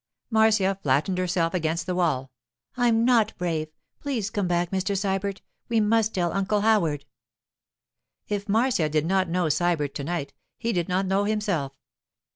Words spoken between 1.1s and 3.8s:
herself against the wall. 'I'm not brave.